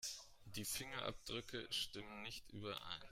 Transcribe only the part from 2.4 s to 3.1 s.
überein.